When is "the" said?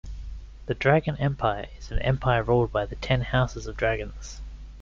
0.65-0.73, 2.87-2.95